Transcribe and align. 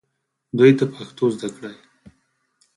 دوی 0.57 0.71
ته 0.77 0.85
پښتو 0.93 1.25
زده 1.35 1.49
کړئ 1.55 1.75